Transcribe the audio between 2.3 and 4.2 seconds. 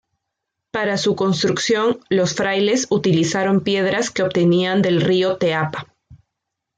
frailes utilizaron piedras